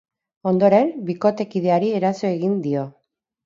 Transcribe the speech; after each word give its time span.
Ondoren, 0.51 0.89
bikotekideari 1.11 1.95
eraso 2.01 2.31
egin 2.35 2.61
dio. 2.69 2.91